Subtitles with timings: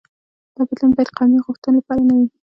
[0.55, 2.27] دا بدلون باید قومي غوښتنو لپاره نه وي.